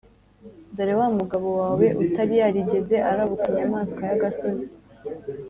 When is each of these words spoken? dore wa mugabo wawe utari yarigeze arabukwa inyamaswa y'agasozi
dore 0.75 0.93
wa 0.99 1.07
mugabo 1.19 1.47
wawe 1.61 1.87
utari 2.03 2.33
yarigeze 2.41 2.95
arabukwa 3.11 3.45
inyamaswa 3.51 4.01
y'agasozi 4.09 4.67